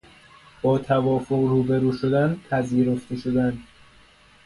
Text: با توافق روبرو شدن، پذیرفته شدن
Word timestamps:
با 0.61 0.77
توافق 0.77 1.35
روبرو 1.35 1.93
شدن، 1.93 2.39
پذیرفته 2.49 3.15
شدن 3.15 3.63